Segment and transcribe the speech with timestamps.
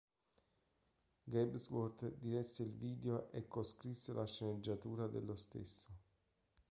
[1.27, 1.91] Gabe Swarr
[2.23, 5.89] diresse il video e co-scrisse la sceneggiatura dello stesso.